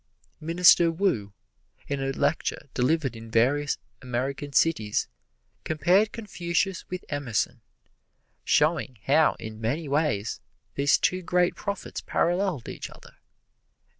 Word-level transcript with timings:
Minister 0.39 0.89
Wu, 0.91 1.31
in 1.87 2.01
a 2.01 2.11
lecture 2.11 2.69
delivered 2.73 3.15
in 3.15 3.29
various 3.29 3.77
American 4.01 4.51
cities, 4.51 5.07
compared 5.63 6.11
Confucius 6.11 6.89
with 6.89 7.05
Emerson, 7.09 7.61
showing 8.43 8.97
how 9.05 9.35
in 9.37 9.61
many 9.61 9.87
ways 9.87 10.41
these 10.73 10.97
two 10.97 11.21
great 11.21 11.53
prophets 11.53 12.01
paralleled 12.01 12.67
each 12.67 12.89
other. 12.89 13.17